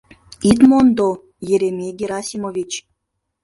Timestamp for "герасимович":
1.99-2.71